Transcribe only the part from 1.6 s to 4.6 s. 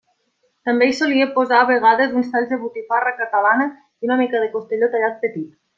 vegades uns talls de botifarra catalana i una mica de